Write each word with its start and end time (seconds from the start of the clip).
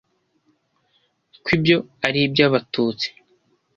ko 1.43 1.49
ibyo 1.55 1.77
ari 2.07 2.19
iby’abatutsi 2.27 3.07